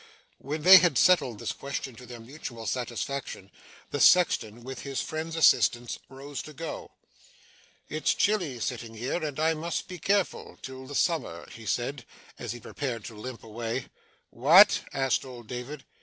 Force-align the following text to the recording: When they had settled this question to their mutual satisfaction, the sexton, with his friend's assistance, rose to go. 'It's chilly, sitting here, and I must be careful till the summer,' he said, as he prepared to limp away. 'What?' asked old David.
When 0.39 0.63
they 0.63 0.77
had 0.77 0.97
settled 0.97 1.37
this 1.37 1.51
question 1.51 1.93
to 1.97 2.07
their 2.07 2.19
mutual 2.19 2.65
satisfaction, 2.65 3.51
the 3.91 3.99
sexton, 3.99 4.63
with 4.63 4.79
his 4.79 4.99
friend's 4.99 5.35
assistance, 5.35 5.99
rose 6.09 6.41
to 6.41 6.53
go. 6.53 6.89
'It's 7.87 8.15
chilly, 8.15 8.59
sitting 8.59 8.95
here, 8.95 9.23
and 9.23 9.39
I 9.39 9.53
must 9.53 9.87
be 9.87 9.99
careful 9.99 10.57
till 10.63 10.87
the 10.87 10.95
summer,' 10.95 11.47
he 11.51 11.67
said, 11.67 12.03
as 12.39 12.51
he 12.51 12.59
prepared 12.59 13.05
to 13.05 13.15
limp 13.15 13.43
away. 13.43 13.89
'What?' 14.31 14.79
asked 14.91 15.23
old 15.23 15.45
David. 15.45 15.85